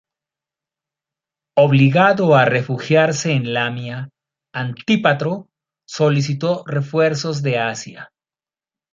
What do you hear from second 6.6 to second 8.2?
refuerzos de Asia.